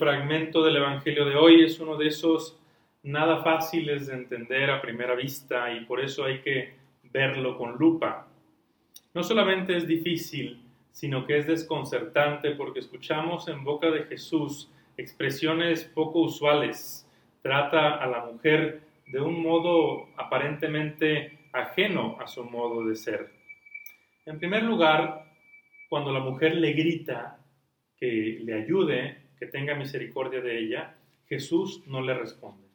fragmento 0.00 0.64
del 0.64 0.76
Evangelio 0.76 1.26
de 1.26 1.36
hoy 1.36 1.62
es 1.62 1.78
uno 1.78 1.98
de 1.98 2.08
esos 2.08 2.58
nada 3.02 3.42
fáciles 3.42 4.06
de 4.06 4.14
entender 4.14 4.70
a 4.70 4.80
primera 4.80 5.14
vista 5.14 5.70
y 5.74 5.84
por 5.84 6.00
eso 6.00 6.24
hay 6.24 6.40
que 6.40 6.72
verlo 7.12 7.58
con 7.58 7.76
lupa. 7.76 8.26
No 9.12 9.22
solamente 9.22 9.76
es 9.76 9.86
difícil, 9.86 10.62
sino 10.90 11.26
que 11.26 11.36
es 11.36 11.46
desconcertante 11.46 12.52
porque 12.52 12.78
escuchamos 12.78 13.46
en 13.48 13.62
boca 13.62 13.90
de 13.90 14.04
Jesús 14.04 14.70
expresiones 14.96 15.84
poco 15.84 16.20
usuales. 16.20 17.06
Trata 17.42 17.96
a 17.96 18.06
la 18.06 18.24
mujer 18.24 18.80
de 19.06 19.20
un 19.20 19.42
modo 19.42 20.08
aparentemente 20.16 21.40
ajeno 21.52 22.16
a 22.18 22.26
su 22.26 22.42
modo 22.44 22.86
de 22.86 22.96
ser. 22.96 23.30
En 24.24 24.38
primer 24.38 24.62
lugar, 24.62 25.26
cuando 25.90 26.10
la 26.10 26.20
mujer 26.20 26.54
le 26.54 26.72
grita 26.72 27.38
que 27.98 28.38
le 28.42 28.54
ayude, 28.54 29.29
que 29.40 29.46
tenga 29.46 29.74
misericordia 29.74 30.42
de 30.42 30.58
ella, 30.58 30.94
Jesús 31.26 31.82
no 31.86 32.02
le 32.02 32.14
responde. 32.14 32.68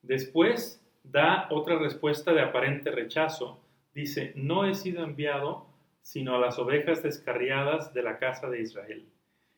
Después 0.00 0.82
da 1.04 1.46
otra 1.50 1.78
respuesta 1.78 2.32
de 2.32 2.40
aparente 2.40 2.90
rechazo. 2.90 3.62
Dice, 3.94 4.32
no 4.36 4.64
he 4.64 4.74
sido 4.74 5.04
enviado 5.04 5.66
sino 6.00 6.36
a 6.36 6.38
las 6.38 6.58
ovejas 6.58 7.02
descarriadas 7.02 7.92
de 7.92 8.02
la 8.02 8.18
casa 8.18 8.48
de 8.48 8.60
Israel. 8.62 9.04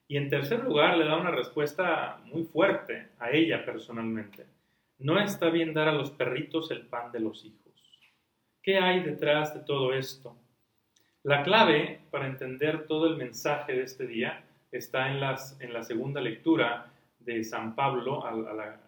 Y 0.09 0.17
en 0.17 0.31
tercer 0.31 0.65
lugar, 0.65 0.97
le 0.97 1.05
da 1.05 1.19
una 1.19 1.31
respuesta 1.31 2.23
muy 2.25 2.45
fuerte 2.45 3.09
a 3.19 3.31
ella 3.31 3.67
personalmente. 3.67 4.47
No 4.99 5.21
está 5.21 5.51
bien 5.51 5.75
dar 5.75 5.89
a 5.89 5.93
los 5.93 6.11
perritos 6.11 6.71
el 6.71 6.87
pan 6.87 7.13
de 7.13 7.21
los 7.21 7.45
hijos. 7.45 7.75
¿Qué 8.63 8.79
hay 8.79 9.01
detrás 9.01 9.53
de 9.53 9.61
todo 9.61 9.93
esto? 9.93 10.37
La 11.23 11.43
clave 11.43 12.01
para 12.11 12.27
entender 12.27 12.87
todo 12.87 13.07
el 13.07 13.17
mensaje 13.17 13.75
de 13.75 13.83
este 13.83 14.07
día 14.07 14.43
está 14.71 15.11
en, 15.11 15.21
las, 15.21 15.61
en 15.61 15.73
la 15.73 15.83
segunda 15.83 16.21
lectura 16.21 16.93
de 17.21 17.43
San 17.45 17.75
Pablo 17.75 18.25
a, 18.25 18.33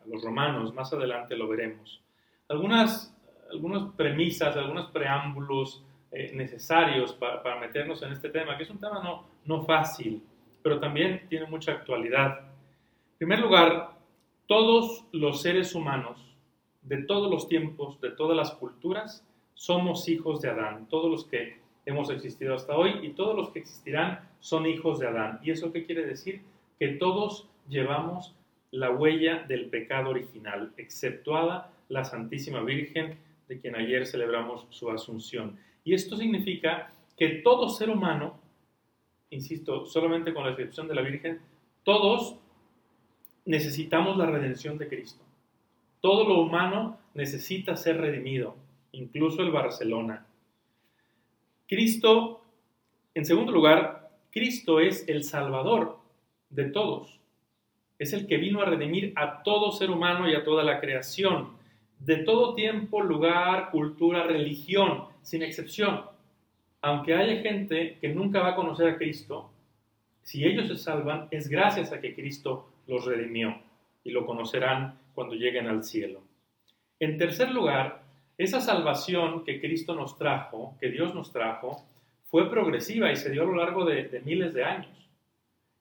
los 0.07 0.23
romanos. 0.23 0.75
Más 0.75 0.93
adelante 0.93 1.37
lo 1.37 1.49
veremos. 1.49 2.03
Algunas, 2.49 3.17
algunas 3.51 3.93
premisas, 3.95 4.57
algunos 4.57 4.91
preámbulos 4.91 5.85
eh, 6.11 6.33
necesarios 6.35 7.13
para, 7.15 7.43
para, 7.43 7.61
meternos 7.61 8.03
en 8.03 8.13
este 8.13 8.31
tema, 8.31 8.57
que 8.57 8.65
es 8.65 8.71
un 8.71 8.81
tema 8.81 9.03
no, 9.03 9.27
no 9.45 9.63
fácil, 9.63 10.23
pero 10.63 10.81
también 10.81 11.27
tiene 11.29 11.47
mucha 11.47 11.73
actualidad. 11.73 12.41
En 12.41 13.19
primer 13.19 13.41
lugar, 13.41 13.91
todos 14.47 15.07
los 15.13 15.43
seres 15.43 15.75
humanos 15.75 16.31
de 16.83 17.03
todos 17.05 17.31
los 17.31 17.49
tiempos, 17.49 18.01
de 18.01 18.11
todas 18.11 18.37
las 18.37 18.53
culturas, 18.53 19.27
somos 19.55 20.09
hijos 20.09 20.41
de 20.41 20.51
Adán. 20.51 20.89
Todos 20.89 21.11
los 21.11 21.25
que 21.27 21.60
hemos 21.87 22.11
existido 22.11 22.55
hasta 22.55 22.77
hoy 22.77 23.01
y 23.03 23.11
todos 23.11 23.37
los 23.37 23.51
que 23.51 23.61
existirán 23.61 24.29
son 24.41 24.67
hijos 24.67 24.99
de 24.99 25.09
Adán. 25.09 25.41
¿Y 25.43 25.51
eso 25.51 25.73
qué 25.73 25.85
quiere 25.85 26.05
decir? 26.05 26.43
Que 26.79 26.89
todos 26.89 27.49
llevamos 27.69 28.35
la 28.71 28.91
huella 28.91 29.45
del 29.49 29.67
pecado 29.67 30.11
original, 30.11 30.73
exceptuada 30.77 31.73
la 31.89 32.05
Santísima 32.05 32.63
Virgen, 32.63 33.19
de 33.49 33.61
quien 33.61 33.75
ayer 33.75 34.07
celebramos 34.07 34.67
su 34.71 34.91
asunción. 34.91 35.59
Y 35.85 35.95
esto 35.95 36.17
significa 36.17 36.93
que 37.17 37.29
todo 37.29 37.69
ser 37.69 37.91
humano, 37.91 38.39
insisto, 39.31 39.87
solamente 39.87 40.33
con 40.33 40.45
la 40.45 40.51
excepción 40.51 40.87
de 40.87 40.95
la 40.95 41.03
Virgen, 41.03 41.41
todos 41.83 42.37
necesitamos 43.45 44.17
la 44.17 44.27
redención 44.27 44.79
de 44.79 44.89
Cristo. 44.89 45.25
Todo 46.01 46.29
lo 46.29 46.41
humano 46.41 46.99
necesita 47.15 47.77
ser 47.77 47.99
redimido, 47.99 48.57
incluso 48.93 49.43
el 49.43 49.51
Barcelona. 49.51 50.27
Cristo, 51.71 52.45
en 53.15 53.25
segundo 53.25 53.53
lugar, 53.53 54.11
Cristo 54.33 54.81
es 54.81 55.09
el 55.09 55.23
Salvador 55.23 56.01
de 56.49 56.65
todos. 56.65 57.21
Es 57.97 58.13
el 58.13 58.27
que 58.27 58.39
vino 58.39 58.61
a 58.61 58.65
redimir 58.65 59.13
a 59.15 59.45
todo 59.45 59.71
ser 59.71 59.89
humano 59.89 60.29
y 60.29 60.35
a 60.35 60.43
toda 60.43 60.65
la 60.65 60.81
creación, 60.81 61.51
de 62.01 62.17
todo 62.17 62.57
tiempo, 62.57 63.01
lugar, 63.03 63.71
cultura, 63.71 64.25
religión, 64.25 65.05
sin 65.23 65.45
excepción. 65.45 66.07
Aunque 66.81 67.15
haya 67.15 67.41
gente 67.41 67.99
que 68.01 68.09
nunca 68.09 68.41
va 68.41 68.49
a 68.49 68.57
conocer 68.57 68.89
a 68.89 68.99
Cristo, 68.99 69.53
si 70.23 70.45
ellos 70.45 70.67
se 70.67 70.77
salvan, 70.77 71.29
es 71.31 71.49
gracias 71.49 71.93
a 71.93 72.01
que 72.01 72.17
Cristo 72.17 72.69
los 72.89 73.05
redimió 73.05 73.57
y 74.03 74.11
lo 74.11 74.27
conocerán 74.27 74.99
cuando 75.15 75.37
lleguen 75.37 75.69
al 75.69 75.85
cielo. 75.85 76.21
En 76.99 77.17
tercer 77.17 77.53
lugar, 77.53 78.10
esa 78.43 78.61
salvación 78.61 79.45
que 79.45 79.61
Cristo 79.61 79.95
nos 79.95 80.17
trajo, 80.17 80.75
que 80.81 80.91
Dios 80.91 81.15
nos 81.15 81.31
trajo, 81.31 81.85
fue 82.31 82.49
progresiva 82.49 83.13
y 83.13 83.17
se 83.17 83.31
dio 83.31 83.43
a 83.43 83.47
lo 83.47 83.57
largo 83.57 83.85
de, 83.85 84.23
miles 84.25 84.55
de 84.55 84.65
años. 84.65 85.11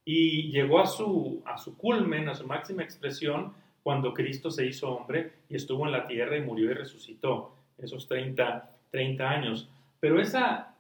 Y 0.04 0.52
llegó 0.52 0.80
a 0.80 0.86
su, 0.88 1.42
a 1.46 1.58
su 1.58 1.78
culmen, 1.78 2.28
a 2.28 2.36
su 2.36 2.46
máxima 2.46 2.84
expresión, 2.84 3.54
cuando 3.82 4.14
Cristo 4.14 4.52
se 4.52 4.66
hizo 4.66 4.92
hombre 4.92 5.32
y 5.50 5.56
estuvo 5.56 5.86
en 5.86 5.94
la 5.94 6.06
tierra 6.06 6.36
y 6.38 6.42
murió 6.42 6.70
y 6.72 6.74
resucitó, 6.74 7.54
esos 7.78 8.08
30, 8.08 8.70
30 8.92 9.30
años. 9.30 9.70
Pero 10.02 10.20
esa, 10.20 10.76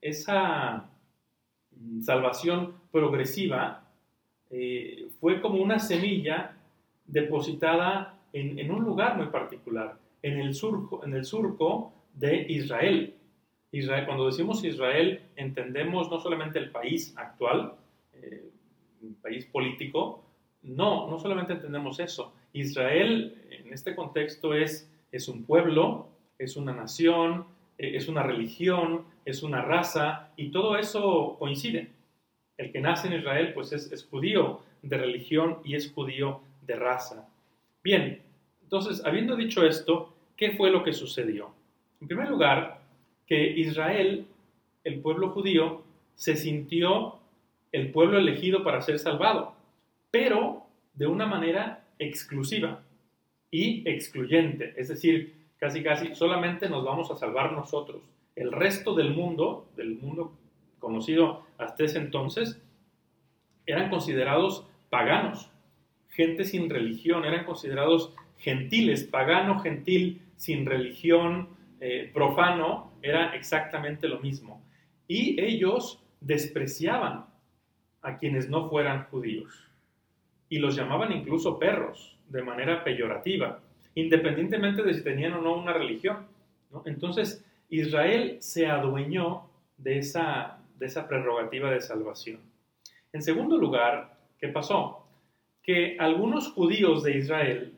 esa 0.00 0.88
mm, 1.72 2.02
salvación 2.02 2.74
progresiva 2.92 3.82
eh, 4.50 5.08
fue 5.18 5.40
como 5.40 5.60
una 5.60 5.80
semilla 5.80 6.54
depositada 7.06 8.14
en, 8.32 8.70
un 8.70 8.84
lugar 8.84 9.16
muy 9.16 9.26
particular, 9.26 9.96
en 10.24 10.40
el, 10.40 10.54
surco, 10.54 11.04
en 11.04 11.14
el 11.14 11.24
surco 11.24 11.92
de 12.14 12.46
Israel. 12.48 13.14
Israel. 13.72 14.06
Cuando 14.06 14.26
decimos 14.26 14.64
Israel, 14.64 15.20
entendemos 15.36 16.10
no 16.10 16.18
solamente 16.18 16.58
el 16.58 16.70
país 16.70 17.12
actual, 17.16 17.74
eh, 18.14 18.50
un 19.02 19.14
país 19.16 19.44
político, 19.44 20.24
no, 20.62 21.10
no 21.10 21.18
solamente 21.18 21.52
entendemos 21.52 22.00
eso. 22.00 22.32
Israel 22.54 23.36
en 23.50 23.72
este 23.72 23.94
contexto 23.94 24.54
es, 24.54 24.90
es 25.12 25.28
un 25.28 25.44
pueblo, 25.44 26.08
es 26.38 26.56
una 26.56 26.72
nación, 26.72 27.44
eh, 27.76 27.92
es 27.96 28.08
una 28.08 28.22
religión, 28.22 29.02
es 29.26 29.42
una 29.42 29.60
raza, 29.60 30.30
y 30.38 30.48
todo 30.48 30.78
eso 30.78 31.36
coincide. 31.38 31.90
El 32.56 32.72
que 32.72 32.80
nace 32.80 33.08
en 33.08 33.14
Israel, 33.20 33.52
pues 33.52 33.72
es, 33.72 34.06
judío 34.06 34.60
de 34.80 34.96
religión 34.96 35.58
y 35.64 35.74
es 35.74 35.92
judío 35.92 36.40
de 36.62 36.76
raza. 36.76 37.28
Bien, 37.82 38.22
entonces, 38.62 39.04
habiendo 39.04 39.36
dicho 39.36 39.66
esto, 39.66 40.13
¿qué 40.36 40.52
fue 40.52 40.70
lo 40.70 40.82
que 40.82 40.92
sucedió? 40.92 41.52
En 42.00 42.08
primer 42.08 42.28
lugar, 42.28 42.80
que 43.26 43.50
Israel, 43.58 44.26
el 44.84 45.00
pueblo 45.00 45.30
judío, 45.30 45.82
se 46.14 46.36
sintió 46.36 47.18
el 47.72 47.90
pueblo 47.90 48.18
elegido 48.18 48.62
para 48.62 48.80
ser 48.82 48.98
salvado, 48.98 49.54
pero 50.10 50.62
de 50.94 51.06
una 51.06 51.26
manera 51.26 51.84
exclusiva 51.98 52.82
y 53.50 53.88
excluyente, 53.88 54.74
es 54.76 54.88
decir, 54.88 55.34
casi 55.58 55.82
casi 55.82 56.14
solamente 56.14 56.68
nos 56.68 56.84
vamos 56.84 57.10
a 57.10 57.16
salvar 57.16 57.52
nosotros. 57.52 58.02
El 58.36 58.52
resto 58.52 58.94
del 58.94 59.14
mundo, 59.14 59.66
del 59.76 59.96
mundo 59.96 60.32
conocido 60.78 61.46
hasta 61.58 61.84
ese 61.84 61.98
entonces, 61.98 62.60
eran 63.66 63.90
considerados 63.90 64.66
paganos, 64.90 65.50
gente 66.10 66.44
sin 66.44 66.68
religión, 66.68 67.24
eran 67.24 67.44
considerados 67.44 68.12
gentiles, 68.38 69.04
pagano, 69.04 69.60
gentil, 69.60 70.20
sin 70.36 70.66
religión, 70.66 71.48
eh, 71.80 72.10
profano, 72.12 72.92
era 73.02 73.34
exactamente 73.34 74.08
lo 74.08 74.20
mismo. 74.20 74.64
Y 75.06 75.40
ellos 75.40 76.02
despreciaban 76.20 77.26
a 78.02 78.16
quienes 78.16 78.48
no 78.48 78.68
fueran 78.68 79.04
judíos 79.04 79.64
y 80.48 80.58
los 80.58 80.76
llamaban 80.76 81.12
incluso 81.12 81.58
perros 81.58 82.18
de 82.28 82.42
manera 82.42 82.84
peyorativa, 82.84 83.60
independientemente 83.94 84.82
de 84.82 84.94
si 84.94 85.02
tenían 85.02 85.34
o 85.34 85.40
no 85.40 85.56
una 85.56 85.72
religión. 85.72 86.26
Entonces, 86.84 87.44
Israel 87.68 88.36
se 88.40 88.66
adueñó 88.66 89.50
de 89.76 89.98
esa, 89.98 90.58
de 90.78 90.86
esa 90.86 91.08
prerrogativa 91.08 91.70
de 91.70 91.80
salvación. 91.80 92.40
En 93.12 93.22
segundo 93.22 93.56
lugar, 93.56 94.16
¿qué 94.38 94.48
pasó? 94.48 95.06
Que 95.62 95.96
algunos 95.98 96.52
judíos 96.52 97.02
de 97.02 97.18
Israel 97.18 97.73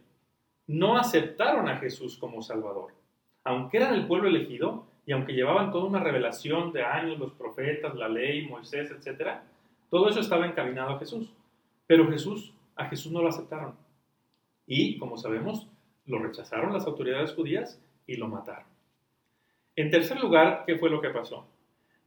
no 0.67 0.97
aceptaron 0.97 1.69
a 1.69 1.77
Jesús 1.79 2.17
como 2.17 2.43
Salvador. 2.43 2.93
Aunque 3.45 3.77
eran 3.77 3.95
el 3.95 4.07
pueblo 4.07 4.29
elegido 4.29 4.87
y 5.07 5.13
aunque 5.13 5.33
llevaban 5.33 5.71
toda 5.71 5.85
una 5.85 6.01
revelación 6.01 6.73
de 6.73 6.83
años, 6.83 7.19
los 7.19 7.33
profetas, 7.33 7.95
la 7.95 8.09
ley, 8.09 8.47
Moisés, 8.49 8.91
etc., 8.91 9.39
todo 9.89 10.09
eso 10.09 10.21
estaba 10.21 10.47
encaminado 10.47 10.91
a 10.91 10.99
Jesús. 10.99 11.33
Pero 11.87 12.11
Jesús, 12.11 12.53
a 12.75 12.87
Jesús 12.87 13.13
no 13.13 13.23
lo 13.23 13.29
aceptaron. 13.29 13.75
Y, 14.67 14.99
como 14.99 15.17
sabemos, 15.17 15.69
lo 16.07 16.19
rechazaron 16.19 16.73
las 16.73 16.87
autoridades 16.87 17.35
judías 17.35 17.81
y 18.07 18.17
lo 18.17 18.27
mataron. 18.27 18.67
En 19.77 19.91
tercer 19.91 20.21
lugar, 20.21 20.65
¿qué 20.67 20.77
fue 20.77 20.91
lo 20.91 21.01
que 21.01 21.11
pasó? 21.11 21.47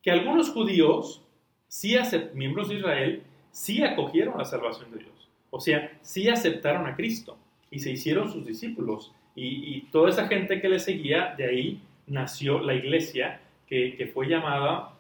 que 0.02 0.12
algunos 0.12 0.52
judíos, 0.52 1.22
sí 1.68 1.96
miembros 2.34 2.70
de 2.70 2.76
Israel, 2.76 3.24
sí 3.52 3.84
acogieron 3.84 4.38
la 4.38 4.46
salvación 4.46 4.92
de 4.92 5.00
Dios. 5.00 5.30
O 5.50 5.60
sea, 5.60 5.98
sí 6.02 6.30
aceptaron 6.30 6.88
a 6.88 6.96
Cristo 6.96 7.38
y 7.72 7.80
se 7.80 7.92
hicieron 7.92 8.32
sus 8.32 8.46
discípulos. 8.46 9.14
Y, 9.36 9.82
toda 9.92 10.10
esa 10.10 10.28
gente 10.28 10.60
que 10.60 10.70
le 10.70 10.80
seguía, 10.80 11.34
de 11.38 11.46
ahí 11.46 11.82
nació 12.08 12.60
la 12.60 12.74
iglesia 12.74 13.40
que, 13.68 14.12
fue 14.14 14.28
llamada, 14.28 14.94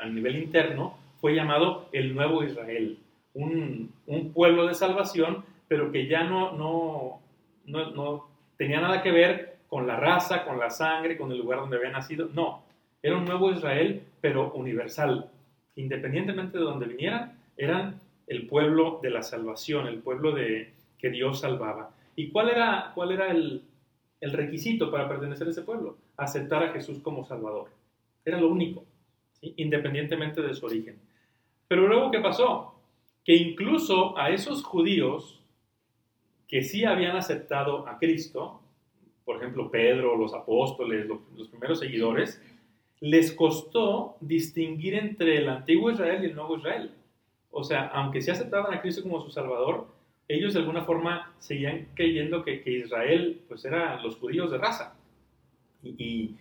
a 0.00 0.06
nivel 0.06 0.36
interno, 0.36 0.96
fue 1.20 1.34
llamado 1.34 1.88
el 1.92 2.14
Nuevo 2.14 2.42
Israel. 2.42 2.98
un, 3.34 3.92
pueblo 4.34 4.66
de 4.66 4.74
salvación, 4.74 5.44
pero 5.68 5.92
que 5.92 6.06
ya 6.06 6.24
no, 6.24 6.52
no, 6.52 7.20
no, 7.66 8.28
tenía 8.56 8.80
nada 8.80 9.02
que 9.02 9.12
ver 9.12 9.56
con 9.68 9.86
la 9.86 9.96
raza, 9.96 10.44
con 10.44 10.58
la 10.58 10.70
sangre, 10.70 11.16
con 11.16 11.30
el 11.30 11.38
lugar 11.38 11.60
donde 11.60 11.76
había 11.76 11.90
nacido. 11.90 12.28
No, 12.34 12.62
era 13.02 13.16
un 13.16 13.24
nuevo 13.24 13.52
Israel, 13.52 14.02
pero 14.20 14.52
universal. 14.52 15.30
Independientemente 15.76 16.58
de 16.58 16.64
donde 16.64 16.86
vinieran, 16.86 17.38
eran 17.56 18.00
el 18.26 18.46
pueblo 18.46 18.98
de 19.02 19.10
la 19.10 19.22
salvación, 19.22 19.86
el 19.86 19.98
pueblo 19.98 20.32
de, 20.32 20.72
que 21.02 21.10
Dios 21.10 21.40
salvaba. 21.40 21.90
¿Y 22.14 22.28
cuál 22.28 22.48
era, 22.48 22.92
cuál 22.94 23.10
era 23.10 23.32
el, 23.32 23.64
el 24.20 24.32
requisito 24.32 24.90
para 24.90 25.08
pertenecer 25.08 25.48
a 25.48 25.50
ese 25.50 25.62
pueblo? 25.62 25.98
Aceptar 26.16 26.62
a 26.62 26.72
Jesús 26.72 27.00
como 27.00 27.24
Salvador. 27.24 27.70
Era 28.24 28.40
lo 28.40 28.48
único, 28.48 28.84
independientemente 29.40 30.40
de 30.40 30.54
su 30.54 30.64
origen. 30.64 31.00
Pero 31.66 31.88
luego, 31.88 32.12
¿qué 32.12 32.20
pasó? 32.20 32.80
Que 33.24 33.34
incluso 33.34 34.16
a 34.16 34.30
esos 34.30 34.62
judíos 34.62 35.40
que 36.46 36.62
sí 36.62 36.84
habían 36.84 37.16
aceptado 37.16 37.88
a 37.88 37.98
Cristo, 37.98 38.60
por 39.24 39.38
ejemplo, 39.38 39.70
Pedro, 39.70 40.16
los 40.16 40.34
apóstoles, 40.34 41.06
los 41.06 41.48
primeros 41.48 41.80
seguidores, 41.80 42.40
les 43.00 43.32
costó 43.32 44.16
distinguir 44.20 44.94
entre 44.94 45.38
el 45.38 45.48
antiguo 45.48 45.90
Israel 45.90 46.22
y 46.22 46.26
el 46.26 46.36
nuevo 46.36 46.58
Israel. 46.58 46.92
O 47.50 47.64
sea, 47.64 47.88
aunque 47.88 48.20
sí 48.20 48.30
aceptaban 48.30 48.72
a 48.72 48.80
Cristo 48.80 49.02
como 49.02 49.20
su 49.20 49.30
Salvador, 49.30 49.88
ellos 50.34 50.54
de 50.54 50.60
alguna 50.60 50.84
forma 50.84 51.32
seguían 51.38 51.88
creyendo 51.94 52.44
que, 52.44 52.62
Israel 52.64 53.40
pues 53.48 53.64
eran 53.64 54.02
los 54.02 54.16
judíos 54.16 54.50
de 54.50 54.58
raza 54.58 54.94
y, 55.82 56.36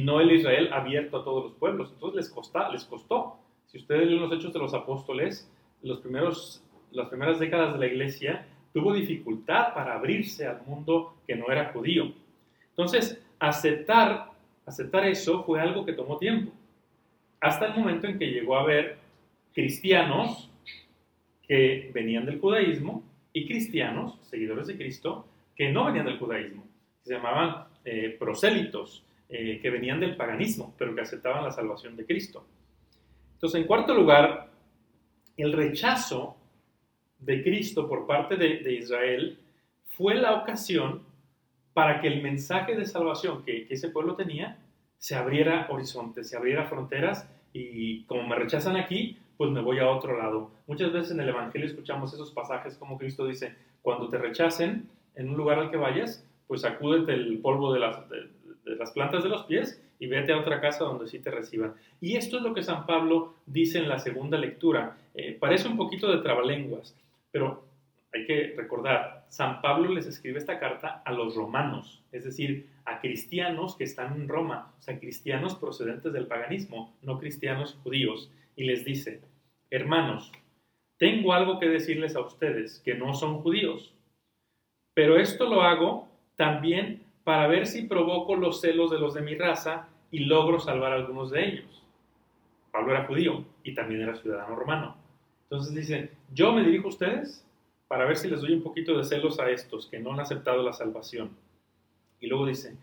no 0.00 0.20
el 0.20 0.32
Israel 0.32 0.70
abierto 0.72 1.18
a 1.18 1.24
todos 1.24 1.44
los 1.44 1.54
pueblos. 1.54 1.90
Entonces 1.94 2.16
les, 2.16 2.28
costó, 2.28 2.70
les 2.70 2.84
costó. 2.84 3.38
Si 3.66 3.78
ustedes 3.78 4.06
leen 4.06 4.20
los 4.20 4.32
hechos 4.32 4.52
de 4.52 4.58
los 4.58 4.74
apóstoles, 4.74 5.50
los 5.82 6.00
primeros, 6.00 6.62
las 6.90 7.08
primeras 7.08 7.38
décadas 7.38 7.72
de 7.72 7.78
la 7.78 7.86
iglesia 7.86 8.46
tuvo 8.72 8.92
dificultad 8.92 9.72
para 9.72 9.94
abrirse 9.94 10.46
al 10.46 10.60
mundo 10.66 11.16
que 11.26 11.36
no 11.36 11.50
era 11.50 11.72
judío. 11.72 12.12
Entonces, 12.70 13.22
aceptar, 13.38 14.30
aceptar 14.66 15.06
eso 15.06 15.42
fue 15.44 15.60
algo 15.60 15.86
que 15.86 15.94
tomó 15.94 16.18
tiempo, 16.18 16.52
hasta 17.40 17.66
el 17.66 17.74
momento 17.74 18.06
en 18.06 18.18
que 18.18 18.26
llegó 18.26 18.56
a 18.56 18.62
haber 18.62 18.98
cristianos 19.54 20.50
que 21.46 21.90
venían 21.94 22.26
del 22.26 22.40
judaísmo 22.40 23.02
y 23.32 23.46
cristianos, 23.46 24.18
seguidores 24.22 24.66
de 24.66 24.76
Cristo, 24.76 25.26
que 25.54 25.70
no 25.70 25.86
venían 25.86 26.06
del 26.06 26.18
judaísmo, 26.18 26.64
se 27.02 27.14
llamaban 27.14 27.64
eh, 27.84 28.16
prosélitos, 28.18 29.04
eh, 29.28 29.58
que 29.60 29.70
venían 29.70 30.00
del 30.00 30.16
paganismo, 30.16 30.74
pero 30.78 30.94
que 30.94 31.02
aceptaban 31.02 31.44
la 31.44 31.50
salvación 31.50 31.96
de 31.96 32.06
Cristo. 32.06 32.46
Entonces, 33.34 33.60
en 33.60 33.66
cuarto 33.66 33.94
lugar, 33.94 34.48
el 35.36 35.52
rechazo 35.52 36.36
de 37.18 37.42
Cristo 37.42 37.88
por 37.88 38.06
parte 38.06 38.36
de, 38.36 38.72
Israel 38.72 39.38
fue 39.88 40.14
la 40.14 40.34
ocasión 40.34 41.02
para 41.72 42.00
que 42.00 42.08
el 42.08 42.22
mensaje 42.22 42.74
de 42.74 42.86
salvación 42.86 43.44
que, 43.44 43.66
que, 43.66 43.74
ese 43.74 43.90
pueblo 43.90 44.16
tenía 44.16 44.58
se 44.96 45.14
abriera 45.14 45.68
horizontes, 45.70 46.28
se 46.28 46.36
abriera 46.36 46.64
fronteras 46.64 47.28
y 47.52 48.04
como 48.04 48.26
me 48.26 48.36
rechazan 48.36 48.76
aquí, 48.76 49.18
pues 49.38 49.50
me 49.52 49.62
voy 49.62 49.78
a 49.78 49.88
otro 49.88 50.18
lado. 50.18 50.50
Muchas 50.66 50.92
veces 50.92 51.12
en 51.12 51.20
el 51.20 51.28
Evangelio 51.30 51.66
escuchamos 51.66 52.12
esos 52.12 52.32
pasajes 52.32 52.76
como 52.76 52.98
Cristo 52.98 53.24
dice, 53.24 53.54
cuando 53.80 54.08
te 54.08 54.18
rechacen 54.18 54.88
en 55.14 55.30
un 55.30 55.36
lugar 55.36 55.60
al 55.60 55.70
que 55.70 55.76
vayas, 55.76 56.26
pues 56.48 56.62
sacúdete 56.62 57.14
el 57.14 57.38
polvo 57.38 57.72
de 57.72 57.78
las, 57.78 58.90
plantas 58.92 59.22
de 59.22 59.28
los 59.28 59.44
pies 59.44 59.80
y 60.00 60.08
vete 60.08 60.32
a 60.32 60.38
otra 60.38 60.60
casa 60.60 60.84
donde 60.84 61.06
sí 61.06 61.20
te 61.20 61.30
reciban. 61.30 61.74
Y 62.00 62.16
esto 62.16 62.38
es 62.38 62.42
lo 62.42 62.52
que 62.52 62.62
San 62.62 62.84
Pablo 62.84 63.34
dice 63.46 63.78
en 63.78 63.88
la 63.88 64.00
segunda 64.00 64.36
lectura. 64.36 64.98
Eh, 65.14 65.36
parece 65.38 65.68
un 65.68 65.76
poquito 65.76 66.10
de 66.10 66.22
trabalenguas, 66.22 66.96
pero 67.30 67.62
hay 68.12 68.26
que 68.26 68.54
recordar, 68.56 69.26
San 69.28 69.60
Pablo 69.60 69.92
les 69.92 70.06
escribe 70.06 70.38
esta 70.38 70.58
carta 70.58 71.02
a 71.04 71.12
los 71.12 71.36
romanos, 71.36 72.02
es 72.10 72.24
decir, 72.24 72.66
a 72.86 73.00
cristianos 73.00 73.76
que 73.76 73.84
están 73.84 74.14
en 74.14 74.28
Roma, 74.28 74.72
o 74.78 74.82
sea, 74.82 74.98
cristianos 74.98 75.54
procedentes 75.56 76.12
del 76.12 76.26
paganismo, 76.26 76.96
no 77.02 77.18
cristianos 77.18 77.78
judíos 77.84 78.30
y 78.56 78.64
les 78.64 78.84
dice, 78.84 79.20
hermanos, 79.70 80.32
tengo 80.96 81.32
algo 81.32 81.58
que 81.58 81.68
decirles 81.68 82.16
a 82.16 82.20
ustedes 82.20 82.80
que 82.84 82.94
no 82.94 83.14
son 83.14 83.40
judíos, 83.40 83.94
pero 84.94 85.18
esto 85.18 85.48
lo 85.48 85.62
hago 85.62 86.08
también 86.36 87.04
para 87.24 87.46
ver 87.46 87.66
si 87.66 87.82
provoco 87.82 88.36
los 88.36 88.60
celos 88.60 88.90
de 88.90 88.98
los 88.98 89.14
de 89.14 89.22
mi 89.22 89.34
raza 89.34 89.88
y 90.10 90.20
logro 90.20 90.60
salvar 90.60 90.92
a 90.92 90.96
algunos 90.96 91.30
de 91.30 91.46
ellos. 91.46 91.84
Pablo 92.72 92.92
era 92.92 93.06
judío 93.06 93.44
y 93.62 93.74
también 93.74 94.02
era 94.02 94.16
ciudadano 94.16 94.56
romano. 94.56 94.96
Entonces 95.42 95.74
dice, 95.74 96.10
yo 96.32 96.52
me 96.52 96.62
dirijo 96.62 96.86
a 96.86 96.90
ustedes 96.90 97.44
para 97.86 98.04
ver 98.04 98.16
si 98.16 98.28
les 98.28 98.40
doy 98.40 98.52
un 98.52 98.62
poquito 98.62 98.96
de 98.96 99.04
celos 99.04 99.40
a 99.40 99.50
estos 99.50 99.86
que 99.86 99.98
no 99.98 100.12
han 100.12 100.20
aceptado 100.20 100.62
la 100.62 100.72
salvación. 100.72 101.30
Y 102.20 102.26
luego 102.26 102.46
dice, 102.46 102.76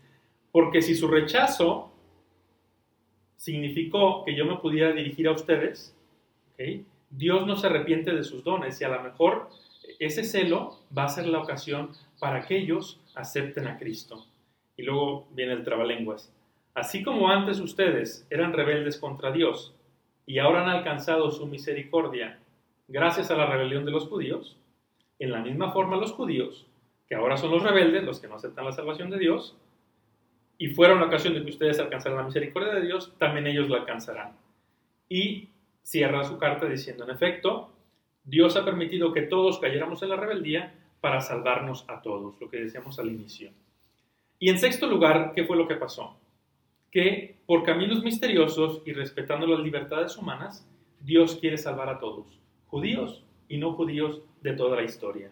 porque 0.52 0.82
si 0.82 0.94
su 0.94 1.08
rechazo 1.08 1.92
significó 3.36 4.24
que 4.24 4.34
yo 4.34 4.44
me 4.44 4.56
pudiera 4.56 4.92
dirigir 4.92 5.28
a 5.28 5.32
ustedes, 5.32 5.95
Dios 7.10 7.46
no 7.46 7.56
se 7.56 7.66
arrepiente 7.66 8.12
de 8.12 8.24
sus 8.24 8.44
dones 8.44 8.80
y 8.80 8.84
a 8.84 8.88
lo 8.88 9.02
mejor 9.02 9.48
ese 9.98 10.24
celo 10.24 10.78
va 10.96 11.04
a 11.04 11.08
ser 11.08 11.26
la 11.26 11.38
ocasión 11.38 11.90
para 12.18 12.46
que 12.46 12.56
ellos 12.56 13.00
acepten 13.14 13.66
a 13.66 13.78
Cristo. 13.78 14.26
Y 14.76 14.82
luego 14.82 15.26
viene 15.32 15.52
el 15.52 15.64
trabalenguas. 15.64 16.32
Así 16.74 17.02
como 17.02 17.30
antes 17.30 17.60
ustedes 17.60 18.26
eran 18.28 18.52
rebeldes 18.52 18.98
contra 18.98 19.32
Dios 19.32 19.74
y 20.26 20.38
ahora 20.38 20.62
han 20.62 20.68
alcanzado 20.68 21.30
su 21.30 21.46
misericordia 21.46 22.38
gracias 22.88 23.30
a 23.30 23.36
la 23.36 23.46
rebelión 23.46 23.84
de 23.84 23.92
los 23.92 24.08
judíos, 24.08 24.56
en 25.18 25.32
la 25.32 25.40
misma 25.40 25.72
forma 25.72 25.96
los 25.96 26.12
judíos, 26.12 26.66
que 27.08 27.14
ahora 27.14 27.36
son 27.36 27.52
los 27.52 27.62
rebeldes, 27.62 28.04
los 28.04 28.20
que 28.20 28.28
no 28.28 28.34
aceptan 28.34 28.64
la 28.64 28.72
salvación 28.72 29.10
de 29.10 29.18
Dios, 29.18 29.56
y 30.58 30.68
fueron 30.68 31.00
la 31.00 31.06
ocasión 31.06 31.34
de 31.34 31.42
que 31.42 31.50
ustedes 31.50 31.78
alcanzaran 31.78 32.18
la 32.18 32.24
misericordia 32.24 32.74
de 32.74 32.82
Dios, 32.82 33.12
también 33.18 33.46
ellos 33.46 33.68
la 33.68 33.78
alcanzarán. 33.78 34.32
Y 35.08 35.48
cierra 35.86 36.24
su 36.24 36.36
carta 36.36 36.66
diciendo, 36.66 37.04
en 37.04 37.10
efecto, 37.10 37.70
Dios 38.24 38.56
ha 38.56 38.64
permitido 38.64 39.12
que 39.12 39.22
todos 39.22 39.60
cayéramos 39.60 40.02
en 40.02 40.08
la 40.08 40.16
rebeldía 40.16 40.74
para 41.00 41.20
salvarnos 41.20 41.84
a 41.86 42.02
todos, 42.02 42.40
lo 42.40 42.50
que 42.50 42.58
decíamos 42.58 42.98
al 42.98 43.06
inicio. 43.06 43.52
Y 44.40 44.50
en 44.50 44.58
sexto 44.58 44.88
lugar, 44.88 45.30
¿qué 45.32 45.44
fue 45.44 45.56
lo 45.56 45.68
que 45.68 45.76
pasó? 45.76 46.18
Que 46.90 47.36
por 47.46 47.62
caminos 47.62 48.02
misteriosos 48.02 48.82
y 48.84 48.94
respetando 48.94 49.46
las 49.46 49.60
libertades 49.60 50.16
humanas, 50.16 50.68
Dios 50.98 51.36
quiere 51.36 51.56
salvar 51.56 51.88
a 51.88 52.00
todos, 52.00 52.40
judíos 52.66 53.22
y 53.48 53.58
no 53.58 53.74
judíos 53.74 54.22
de 54.42 54.54
toda 54.54 54.74
la 54.74 54.82
historia. 54.82 55.30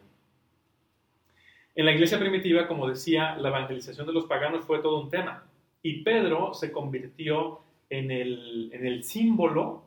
En 1.75 1.85
la 1.85 1.93
iglesia 1.93 2.21
primitiva, 2.21 2.69
como 2.69 2.89
decía, 2.89 3.35
la 3.39 3.49
evangelización 3.49 4.07
de 4.07 4.13
los 4.13 4.27
paganos 4.27 4.65
fue 4.65 4.79
todo 4.79 5.01
un 5.01 5.11
tema. 5.11 5.49
Y 5.83 6.05
Pedro 6.05 6.55
se 6.55 6.71
convirtió 6.71 7.63
en 7.91 8.13
el, 8.13 8.71
en 8.73 8.87
el 8.87 9.03
símbolo 9.03 9.83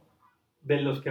de 0.67 0.81
los 0.81 1.01
que 1.01 1.09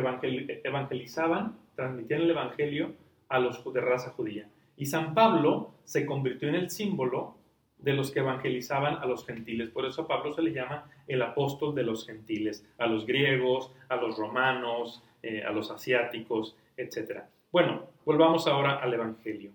evangelizaban, 0.64 1.56
transmitían 1.74 2.22
el 2.22 2.30
evangelio 2.30 2.92
a 3.28 3.38
los 3.38 3.64
de 3.72 3.80
raza 3.80 4.10
judía. 4.10 4.48
Y 4.76 4.84
San 4.84 5.14
Pablo 5.14 5.72
se 5.84 6.04
convirtió 6.04 6.48
en 6.50 6.56
el 6.56 6.70
símbolo 6.70 7.38
de 7.78 7.94
los 7.94 8.10
que 8.10 8.20
evangelizaban 8.20 8.96
a 8.96 9.06
los 9.06 9.24
gentiles. 9.24 9.70
Por 9.70 9.86
eso 9.86 10.06
Pablo 10.06 10.32
se 10.34 10.42
le 10.42 10.52
llama 10.52 10.90
el 11.08 11.22
apóstol 11.22 11.74
de 11.74 11.84
los 11.84 12.06
gentiles, 12.06 12.68
a 12.76 12.86
los 12.86 13.06
griegos, 13.06 13.72
a 13.88 13.96
los 13.96 14.18
romanos, 14.18 15.02
eh, 15.22 15.42
a 15.42 15.50
los 15.52 15.70
asiáticos, 15.70 16.54
etc. 16.76 17.22
Bueno, 17.50 17.86
volvamos 18.04 18.46
ahora 18.46 18.76
al 18.76 18.92
Evangelio. 18.92 19.52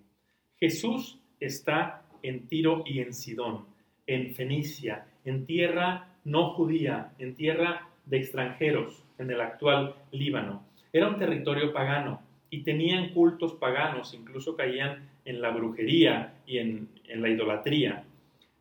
Jesús 0.57 1.19
está 1.39 2.05
en 2.23 2.47
Tiro 2.47 2.83
y 2.85 3.01
en 3.01 3.13
Sidón, 3.13 3.65
en 4.07 4.33
Fenicia, 4.33 5.05
en 5.25 5.45
tierra 5.45 6.17
no 6.23 6.53
judía, 6.53 7.13
en 7.19 7.35
tierra 7.35 7.89
de 8.05 8.17
extranjeros, 8.17 9.03
en 9.21 9.31
el 9.31 9.41
actual 9.41 9.95
Líbano. 10.11 10.63
Era 10.91 11.07
un 11.07 11.17
territorio 11.17 11.71
pagano 11.71 12.21
y 12.49 12.63
tenían 12.63 13.09
cultos 13.09 13.53
paganos, 13.53 14.13
incluso 14.13 14.55
caían 14.55 15.09
en 15.23 15.41
la 15.41 15.51
brujería 15.51 16.33
y 16.45 16.57
en, 16.57 16.89
la 17.07 17.29
idolatría. 17.29 18.03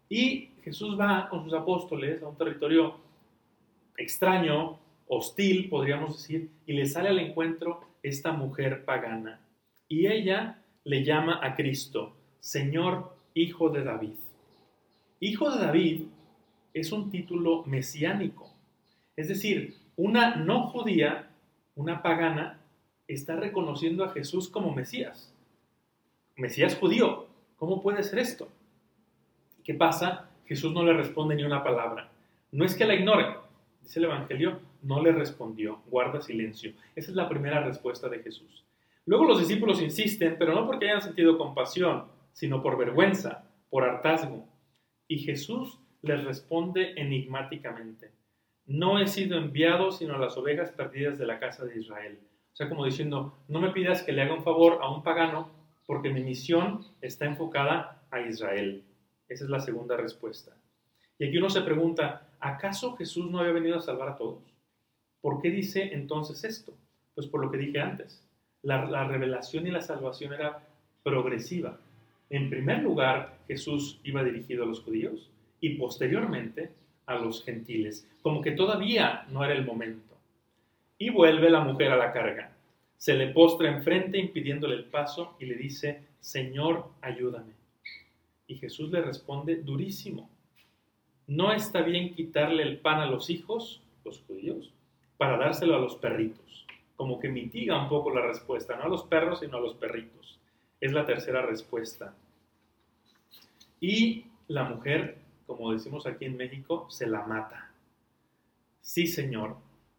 Y 0.09 0.51
Jesús 0.63 0.99
va 0.99 1.29
con 1.29 1.45
sus 1.45 1.55
apóstoles 1.55 2.23
a 2.23 2.29
un 2.29 2.37
territorio 2.37 2.97
extraño, 3.97 4.79
hostil, 5.09 5.69
podríamos 5.69 6.19
decir, 6.19 6.51
y 6.67 6.73
le 6.73 6.87
sale 6.87 7.09
al 7.09 7.19
encuentro 7.19 7.81
esta 8.03 8.33
mujer 8.33 8.85
pagana. 8.85 9.41
Y 9.89 10.07
ella 10.07 10.63
le 10.85 11.05
llama 11.05 11.41
a 11.43 11.55
Cristo, 11.55 12.17
Señor 12.39 13.17
Hijo 13.35 13.71
de 13.71 13.85
David. 13.85 14.15
Hijo 15.19 15.51
de 15.51 15.65
David 15.65 16.03
es 16.73 16.93
un 16.93 17.11
título 17.11 17.65
mesiánico. 17.67 18.53
Es 19.17 19.29
decir, 19.29 19.77
una 19.97 20.37
no 20.37 20.69
judía, 20.69 21.31
una 21.75 22.03
pagana, 22.03 22.61
está 23.07 23.37
reconociendo 23.37 24.05
a 24.05 24.11
Jesús 24.11 24.49
como 24.49 24.75
Mesías. 24.75 25.35
Mesías 26.37 26.77
judío. 26.77 27.27
¿Cómo 27.57 27.83
puede 27.83 28.03
ser 28.03 28.21
esto? 28.21 28.49
¿Qué 29.63 29.75
pasa? 29.75 30.31
Jesús 30.47 30.73
no 30.73 30.83
le 30.83 30.95
responde 30.95 31.35
ni 31.35 31.45
una 31.45 31.63
palabra. 31.63 32.11
No 32.53 32.65
es 32.65 32.75
que 32.75 32.87
la 32.87 32.95
ignore, 32.95 33.37
dice 33.83 33.99
el 33.99 34.07
Evangelio, 34.07 34.61
no 34.83 35.03
le 35.03 35.13
respondió, 35.13 35.83
guarda 35.91 36.21
silencio. 36.21 36.73
Esa 36.97 37.11
es 37.11 37.17
la 37.17 37.29
primera 37.29 37.63
respuesta 37.63 38.09
de 38.09 38.21
Jesús. 38.21 38.65
Luego 39.07 39.25
los 39.25 39.41
discípulos 39.41 39.83
insisten, 39.83 40.37
pero 40.39 40.55
no 40.55 40.67
porque 40.67 40.89
hayan 40.89 41.03
sentido 41.03 41.39
compasión, 41.39 42.07
sino 42.33 42.63
por 42.63 42.79
vergüenza, 42.79 43.45
por 43.69 43.85
hartazgo. 43.85 44.47
Y 45.07 45.19
Jesús 45.19 45.79
les 46.03 46.25
responde 46.25 46.95
enigmáticamente, 46.97 48.11
no 48.71 49.01
he 49.01 49.09
sido 49.09 49.37
enviado 49.37 49.91
sino 49.91 50.15
a 50.15 50.19
las 50.19 50.37
ovejas 50.37 50.71
perdidas 50.71 51.19
de 51.19 51.27
la 51.27 51.41
casa 51.41 51.65
de 51.65 51.77
Israel. 51.77 52.21
O 52.53 52.57
sea, 52.57 52.69
como 52.69 52.85
diciendo, 52.85 53.37
no 53.49 53.61
me 53.61 53.71
pidas 53.71 54.05
que 54.05 54.13
le 54.13 54.23
haga 54.23 54.35
un 54.35 54.45
favor 54.45 54.79
a 54.81 54.89
un 54.89 55.03
pagano, 55.03 55.51
porque 55.87 56.11
mi 56.11 56.23
misión 56.23 56.87
está 57.01 57.25
enfocada 57.25 58.05
a 58.13 58.21
Israel. 58.21 58.85
Esa 59.29 59.43
es 59.43 59.51
la 59.51 59.59
segunda 59.59 59.97
respuesta. 59.97 60.57
Y 61.19 61.27
aquí 61.27 61.39
uno 61.39 61.51
se 61.51 61.63
pregunta, 61.63 62.29
¿acaso 62.39 62.97
Jesús 62.97 63.29
no 63.29 63.41
había 63.41 63.53
venido 63.53 63.77
a 63.77 63.81
salvar 63.83 64.11
a 64.11 64.17
todos? 64.17 64.45
¿Por 65.21 65.43
qué 65.43 65.51
dice 65.51 65.93
entonces 65.93 66.45
esto? 66.45 66.73
Pues 67.17 67.27
por 67.27 67.45
lo 67.45 67.51
que 67.51 67.59
dije 67.59 67.81
antes. 67.81 68.25
La, 68.63 68.85
la 68.85 69.03
revelación 69.03 69.67
y 69.67 69.73
la 69.73 69.83
salvación 69.83 70.33
era 70.33 70.65
progresiva. 71.03 71.81
En 72.29 72.49
primer 72.49 72.85
lugar, 72.85 73.41
Jesús 73.49 74.01
iba 74.05 74.23
dirigido 74.23 74.63
a 74.63 74.67
los 74.67 74.81
judíos 74.81 75.29
y 75.59 75.71
posteriormente 75.71 76.71
a 77.11 77.17
los 77.17 77.45
gentiles, 77.45 78.09
como 78.23 78.41
que 78.41 78.53
todavía 78.53 79.27
no 79.31 79.45
era 79.45 79.53
el 79.53 79.67
momento. 79.67 80.15
Y 80.97 81.11
vuelve 81.11 81.51
la 81.51 81.61
mujer 81.61 81.93
a 81.93 81.97
la 81.97 82.13
carga. 82.13 82.53
Se 82.97 83.15
le 83.15 83.29
postra 83.29 83.71
enfrente 83.71 84.19
impidiéndole 84.19 84.77
el 84.77 84.85
paso 84.85 85.37
y 85.41 85.47
le 85.47 85.57
dice, 85.57 86.03
Señor, 86.21 86.91
ayúdame. 87.01 87.53
Y 88.47 88.57
Jesús 88.57 88.91
le 88.91 89.01
responde 89.01 89.57
durísimo, 89.57 90.29
no 91.27 91.53
está 91.53 91.83
bien 91.83 92.15
quitarle 92.15 92.65
el 92.65 92.79
pan 92.79 93.01
a 93.01 93.07
los 93.07 93.31
hijos, 93.31 93.81
los 94.05 94.21
judíos, 94.27 94.73
para 95.17 95.37
dárselo 95.37 95.77
a 95.77 95.79
los 95.79 95.95
perritos. 95.95 96.67
Como 96.97 97.21
que 97.21 97.29
mitiga 97.29 97.81
un 97.81 97.89
poco 97.89 98.13
la 98.13 98.27
respuesta, 98.27 98.77
no 98.77 98.83
a 98.83 98.89
los 98.89 99.05
perros, 99.05 99.41
sino 99.41 99.57
a 99.57 99.61
los 99.61 99.75
perritos. 99.75 100.41
Es 100.81 100.93
la 100.93 101.07
tercera 101.07 101.43
respuesta. 101.43 102.15
Y 103.81 104.27
la 104.49 104.65
mujer, 104.65 105.19
como 105.51 105.73
decimos 105.73 106.07
aquí 106.07 106.27
en 106.27 106.37
México, 106.37 106.87
se 106.89 107.09
la 107.09 107.23
mata. 107.27 107.73
Sí, 108.81 109.09
Señor, 109.09 109.57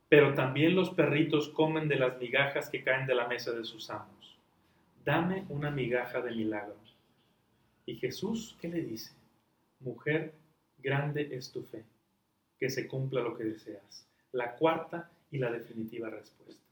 pero 0.07 0.33
también 0.33 0.75
los 0.75 0.91
perritos 0.91 1.49
comen 1.49 1.89
de 1.89 1.97
las 1.97 2.17
migajas 2.19 2.69
que 2.69 2.81
caen 2.81 3.05
de 3.05 3.15
la 3.15 3.27
mesa 3.27 3.51
de 3.51 3.65
sus 3.65 3.89
amos. 3.89 4.37
Dame 5.03 5.43
una 5.49 5.69
migaja 5.69 6.21
de 6.21 6.31
milagro. 6.31 6.77
¿Y 7.85 7.97
Jesús 7.97 8.55
qué 8.61 8.69
le 8.69 8.81
dice? 8.81 9.11
Mujer, 9.81 10.33
grande 10.77 11.27
es 11.35 11.51
tu 11.51 11.63
fe, 11.63 11.83
que 12.57 12.69
se 12.69 12.87
cumpla 12.87 13.19
lo 13.21 13.35
que 13.35 13.43
deseas. 13.43 14.07
La 14.31 14.55
cuarta 14.55 15.11
y 15.31 15.37
la 15.37 15.51
definitiva 15.51 16.09
respuesta. 16.09 16.63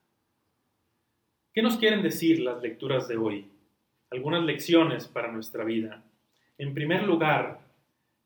¿Qué 1.53 1.61
nos 1.61 1.75
quieren 1.75 2.01
decir 2.01 2.39
las 2.39 2.61
lecturas 2.61 3.09
de 3.09 3.17
hoy? 3.17 3.51
Algunas 4.09 4.45
lecciones 4.45 5.05
para 5.05 5.33
nuestra 5.33 5.65
vida. 5.65 6.01
En 6.57 6.73
primer 6.73 7.03
lugar, 7.03 7.59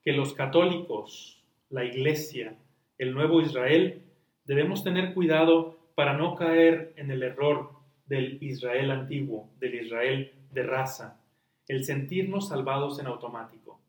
que 0.03 0.13
los 0.13 0.33
católicos, 0.33 1.41
la 1.69 1.85
Iglesia, 1.85 2.55
el 2.97 3.13
nuevo 3.13 3.41
Israel, 3.41 4.03
debemos 4.45 4.83
tener 4.83 5.13
cuidado 5.13 5.77
para 5.95 6.13
no 6.13 6.35
caer 6.35 6.93
en 6.97 7.11
el 7.11 7.23
error 7.23 7.71
del 8.05 8.37
Israel 8.41 8.91
antiguo, 8.91 9.49
del 9.59 9.75
Israel 9.75 10.33
de 10.51 10.63
raza, 10.63 11.19
el 11.67 11.83
sentirnos 11.83 12.49
salvados 12.49 12.99
en 12.99 13.07
automático. 13.07 13.79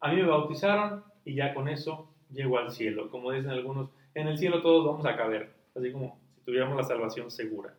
A 0.00 0.10
mí 0.10 0.16
me 0.16 0.28
bautizaron, 0.28 1.04
y 1.24 1.34
ya 1.34 1.54
con 1.54 1.68
eso 1.68 2.08
llego 2.30 2.58
al 2.58 2.70
cielo. 2.70 3.10
Como 3.10 3.30
dicen 3.32 3.50
algunos, 3.50 3.90
en 4.14 4.28
el 4.28 4.38
cielo 4.38 4.62
todos 4.62 4.84
vamos 4.84 5.06
a 5.06 5.16
caber, 5.16 5.54
así 5.76 5.92
como 5.92 6.18
si 6.34 6.40
tuviéramos 6.40 6.76
la 6.76 6.82
salvación 6.82 7.30
segura. 7.30 7.74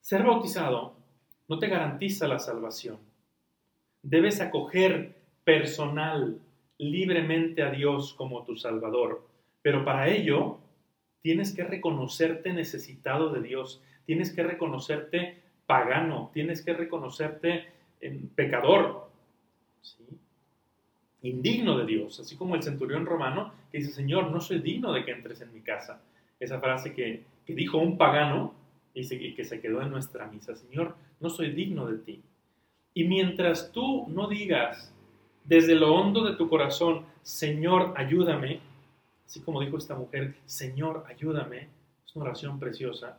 Ser 0.00 0.22
bautizado 0.24 0.94
no 1.48 1.58
te 1.58 1.68
garantiza 1.68 2.28
la 2.28 2.38
salvación. 2.38 2.98
Debes 4.02 4.40
acoger 4.40 5.16
personal, 5.44 6.40
libremente 6.78 7.62
a 7.62 7.70
Dios 7.70 8.14
como 8.14 8.44
tu 8.44 8.56
Salvador, 8.56 9.26
pero 9.62 9.84
para 9.84 10.08
ello 10.08 10.58
tienes 11.20 11.54
que 11.54 11.64
reconocerte 11.64 12.52
necesitado 12.52 13.30
de 13.30 13.42
Dios, 13.42 13.82
tienes 14.06 14.32
que 14.32 14.42
reconocerte 14.42 15.42
pagano, 15.66 16.30
tienes 16.32 16.64
que 16.64 16.72
reconocerte 16.72 17.66
pecador. 18.34 19.10
¿sí? 19.82 20.04
indigno 21.22 21.76
de 21.78 21.86
Dios, 21.86 22.20
así 22.20 22.36
como 22.36 22.54
el 22.54 22.62
centurión 22.62 23.06
romano 23.06 23.52
que 23.70 23.78
dice, 23.78 23.92
Señor, 23.92 24.30
no 24.30 24.40
soy 24.40 24.60
digno 24.60 24.92
de 24.92 25.04
que 25.04 25.12
entres 25.12 25.40
en 25.40 25.52
mi 25.52 25.60
casa. 25.60 26.00
Esa 26.38 26.60
frase 26.60 26.92
que, 26.94 27.24
dijo 27.46 27.78
un 27.78 27.96
pagano 27.96 28.54
y 28.94 29.34
que 29.34 29.44
se 29.44 29.60
quedó 29.60 29.82
en 29.82 29.90
nuestra 29.90 30.26
misa, 30.26 30.54
Señor, 30.54 30.94
no 31.20 31.30
soy 31.30 31.50
digno 31.52 31.86
de 31.86 31.98
ti. 31.98 32.22
Y 32.94 33.04
mientras 33.04 33.72
tú 33.72 34.06
no 34.08 34.28
digas 34.28 34.94
desde 35.48 35.74
lo 35.74 35.94
hondo 35.94 36.24
de 36.24 36.36
tu 36.36 36.48
corazón, 36.48 37.06
Señor, 37.22 37.94
ayúdame, 37.96 38.60
así 39.26 39.40
como 39.40 39.60
dijo 39.60 39.78
esta 39.78 39.94
mujer, 39.94 40.36
Señor, 40.46 41.04
ayúdame, 41.08 41.68
es 42.06 42.14
una 42.14 42.26
oración 42.26 42.58
preciosa, 42.58 43.18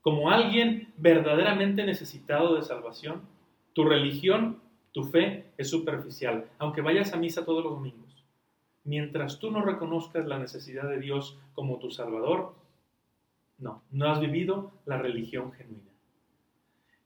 como 0.00 0.30
alguien 0.30 0.92
verdaderamente 0.96 1.84
necesitado 1.84 2.56
de 2.56 2.62
salvación, 2.62 3.22
tu 3.72 3.84
religión 3.84 4.60
tu 4.92 5.04
fe 5.04 5.46
es 5.56 5.70
superficial, 5.70 6.50
aunque 6.58 6.82
vayas 6.82 7.12
a 7.12 7.16
misa 7.16 7.44
todos 7.44 7.64
los 7.64 7.74
domingos. 7.74 8.24
Mientras 8.84 9.38
tú 9.38 9.50
no 9.50 9.62
reconozcas 9.64 10.26
la 10.26 10.38
necesidad 10.38 10.88
de 10.88 11.00
Dios 11.00 11.38
como 11.54 11.78
tu 11.78 11.90
Salvador, 11.90 12.54
no, 13.58 13.82
no 13.90 14.10
has 14.10 14.20
vivido 14.20 14.72
la 14.84 14.98
religión 14.98 15.52
genuina. 15.52 15.90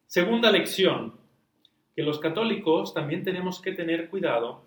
Segunda 0.06 0.50
lección, 0.50 1.14
que 1.96 2.02
los 2.02 2.20
católicos 2.20 2.92
también 2.92 3.24
tenemos 3.24 3.62
que 3.62 3.72
tener 3.72 4.10
cuidado 4.10 4.60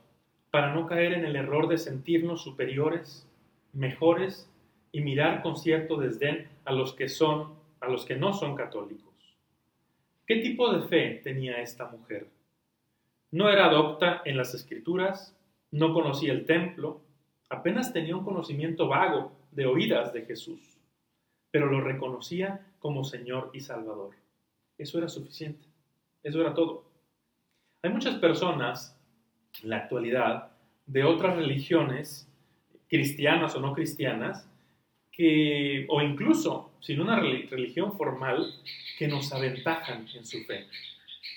para 0.50 0.74
no 0.74 0.88
caer 0.88 1.14
en 1.14 1.26
el 1.26 1.36
error 1.36 1.68
de 1.68 1.78
sentirnos 1.78 2.42
superiores, 2.42 3.30
mejores 3.72 4.52
y 4.92 5.02
mirar 5.02 5.44
con 5.44 5.56
cierto 5.56 5.98
desdén 5.98 6.50
a 6.66 6.74
los 6.74 6.94
que 6.94 7.08
son, 7.08 7.54
a 7.82 7.88
los 7.88 8.04
que 8.04 8.16
no 8.16 8.34
son 8.34 8.56
católicos. 8.56 9.14
¿Qué 10.26 10.38
tipo 10.38 10.74
de 10.74 10.88
fe 10.88 11.22
tenía 11.24 11.62
esta 11.62 11.86
mujer? 11.86 12.28
No 13.30 13.48
era 13.48 13.70
docta 13.70 14.24
en 14.26 14.36
las 14.36 14.56
escrituras, 14.56 15.38
no 15.70 15.94
conocía 15.94 16.34
el 16.34 16.48
templo, 16.48 17.02
apenas 17.48 17.94
tenía 17.94 18.16
un 18.16 18.26
conocimiento 18.26 18.88
vago 18.88 19.34
de 19.52 19.68
oídas 19.68 20.14
de 20.14 20.24
Jesús, 20.24 20.80
pero 21.52 21.68
lo 21.68 21.80
reconocía 21.82 22.66
como 22.80 23.04
Señor 23.04 23.52
y 23.54 23.60
Salvador. 23.60 24.16
Eso 24.80 24.98
era 24.98 25.10
suficiente, 25.10 25.68
eso 26.24 26.42
era 26.42 26.56
todo. 26.56 26.89
Hay 27.82 27.92
muchas 27.92 28.16
personas 28.16 28.98
en 29.64 29.70
la 29.70 29.78
actualidad 29.78 30.52
de 30.86 31.04
otras 31.04 31.36
religiones, 31.36 32.28
cristianas 32.88 33.56
o 33.56 33.62
no 33.62 33.74
cristianas, 33.74 34.50
que, 35.12 35.86
o 35.90 36.02
incluso 36.02 36.72
sin 36.82 37.02
una 37.02 37.20
religión 37.20 37.96
formal, 37.98 38.54
que 38.98 39.08
nos 39.08 39.32
aventajan 39.34 40.08
en 40.14 40.26
su 40.26 40.44
fe 40.44 40.66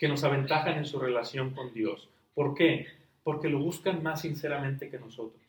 que 0.03 0.09
nos 0.09 0.25
aventajan 0.25 0.79
en 0.79 0.85
su 0.85 0.99
relación 0.99 1.51
con 1.51 1.73
Dios. 1.73 2.09
¿Por 2.35 2.57
qué? 2.57 2.89
Porque 3.23 3.49
lo 3.49 3.61
buscan 3.61 4.03
más 4.03 4.23
sinceramente 4.23 4.91
que 4.91 4.99
nosotros, 4.99 5.41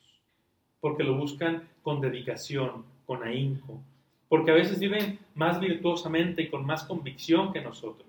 porque 0.79 1.03
lo 1.03 1.15
buscan 1.17 1.67
con 1.81 2.01
dedicación, 2.01 2.85
con 3.07 3.23
ahínco, 3.23 3.81
porque 4.29 4.51
a 4.51 4.53
veces 4.53 4.79
viven 4.79 5.17
más 5.33 5.59
virtuosamente 5.59 6.43
y 6.43 6.49
con 6.49 6.67
más 6.67 6.83
convicción 6.83 7.51
que 7.51 7.61
nosotros. 7.61 8.07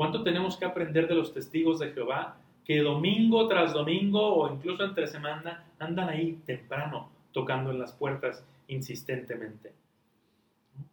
¿Cuánto 0.00 0.22
tenemos 0.22 0.56
que 0.56 0.64
aprender 0.64 1.06
de 1.08 1.14
los 1.14 1.34
testigos 1.34 1.78
de 1.78 1.92
Jehová 1.92 2.38
que 2.64 2.78
domingo 2.78 3.46
tras 3.48 3.74
domingo 3.74 4.34
o 4.34 4.50
incluso 4.50 4.82
entre 4.82 5.06
semana 5.06 5.62
andan 5.78 6.08
ahí 6.08 6.38
temprano 6.46 7.10
tocando 7.34 7.70
en 7.70 7.78
las 7.78 7.92
puertas 7.92 8.42
insistentemente? 8.68 9.72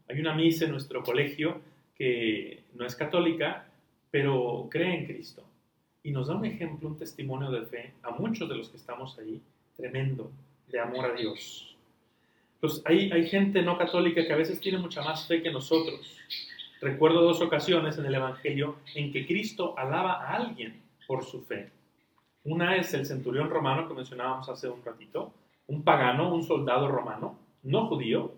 Hay 0.09 0.19
una 0.19 0.33
misa 0.33 0.65
en 0.65 0.71
nuestro 0.71 1.03
colegio 1.03 1.61
que 1.95 2.63
no 2.73 2.85
es 2.85 2.97
católica, 2.97 3.69
pero 4.11 4.67
cree 4.69 4.99
en 4.99 5.05
Cristo. 5.05 5.41
Y 6.03 6.11
nos 6.11 6.27
da 6.27 6.35
un 6.35 6.43
ejemplo, 6.43 6.89
un 6.89 6.97
testimonio 6.97 7.49
de 7.49 7.65
fe 7.65 7.93
a 8.03 8.11
muchos 8.11 8.49
de 8.49 8.55
los 8.55 8.67
que 8.67 8.75
estamos 8.75 9.17
ahí, 9.19 9.39
tremendo, 9.77 10.29
de 10.67 10.81
amor 10.81 11.05
a 11.05 11.13
Dios. 11.13 11.77
Pues 12.59 12.81
hay, 12.83 13.09
hay 13.09 13.25
gente 13.29 13.61
no 13.61 13.77
católica 13.77 14.27
que 14.27 14.33
a 14.33 14.35
veces 14.35 14.59
tiene 14.59 14.79
mucha 14.79 15.01
más 15.01 15.25
fe 15.29 15.41
que 15.41 15.49
nosotros. 15.49 16.17
Recuerdo 16.81 17.21
dos 17.21 17.41
ocasiones 17.41 17.97
en 17.97 18.05
el 18.05 18.15
Evangelio 18.15 18.77
en 18.93 19.11
que 19.11 19.25
Cristo 19.25 19.77
alaba 19.77 20.23
a 20.23 20.35
alguien 20.35 20.81
por 21.07 21.23
su 21.23 21.41
fe. 21.41 21.71
Una 22.43 22.75
es 22.75 22.93
el 22.93 23.05
centurión 23.05 23.49
romano 23.49 23.87
que 23.87 23.95
mencionábamos 23.95 24.47
hace 24.47 24.69
un 24.69 24.83
ratito, 24.85 25.33
un 25.67 25.83
pagano, 25.83 26.33
un 26.33 26.43
soldado 26.43 26.87
romano, 26.87 27.37
no 27.63 27.87
judío, 27.87 28.31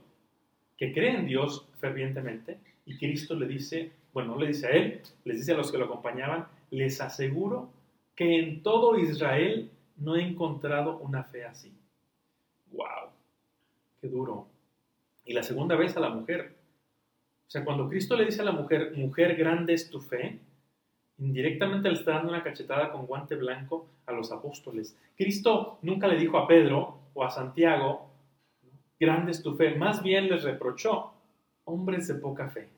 que 0.78 0.94
cree 0.94 1.16
en 1.16 1.28
Dios 1.28 1.68
fervientemente 1.80 2.60
y 2.86 2.98
Cristo 2.98 3.36
le 3.36 3.46
dice, 3.46 3.92
bueno, 4.14 4.34
no 4.34 4.40
le 4.40 4.48
dice 4.48 4.68
a 4.68 4.72
él, 4.72 5.02
les 5.26 5.38
dice 5.38 5.52
a 5.52 5.58
los 5.58 5.72
que 5.72 5.78
lo 5.78 5.86
acompañaban, 5.86 6.48
les 6.72 7.02
aseguro 7.02 7.70
que 8.16 8.40
en 8.40 8.64
todo 8.64 8.98
Israel 8.98 9.70
no 9.98 10.16
he 10.16 10.24
encontrado 10.24 10.98
una 10.98 11.24
fe 11.24 11.44
así. 11.46 11.74
¡Wow! 12.72 13.10
¡Qué 14.02 14.08
duro! 14.08 14.48
Y 15.26 15.34
la 15.34 15.44
segunda 15.44 15.76
vez 15.76 15.96
a 15.98 16.00
la 16.00 16.10
mujer. 16.10 16.59
O 17.50 17.52
sea, 17.52 17.66
cuando 17.66 17.90
Cristo 17.90 18.16
le 18.16 18.26
dice 18.26 18.42
a 18.42 18.46
la 18.46 18.52
mujer, 18.52 18.94
mujer 18.96 19.36
grande 19.36 19.74
es 19.74 19.90
tu 19.90 20.00
fe, 20.00 20.38
indirectamente 21.18 21.90
le 21.90 21.96
está 21.96 22.12
dando 22.12 22.30
una 22.30 22.44
cachetada 22.44 22.92
con 22.92 23.08
guante 23.08 23.36
blanco 23.36 23.88
a 24.06 24.12
los 24.12 24.32
apóstoles. 24.32 24.96
Cristo 25.18 25.80
nunca 25.82 26.08
le 26.08 26.20
dijo 26.20 26.38
a 26.38 26.48
Pedro 26.48 27.00
o 27.16 27.24
a 27.24 27.32
Santiago, 27.32 28.08
grande 29.00 29.32
es 29.32 29.42
tu 29.42 29.56
fe, 29.56 29.74
más 29.74 30.04
bien 30.04 30.30
les 30.30 30.44
reprochó, 30.44 31.12
hombres 31.64 32.08
de 32.08 32.14
poca 32.14 32.50
fe. 32.50 32.70